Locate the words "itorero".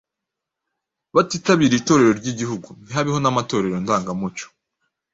1.81-2.11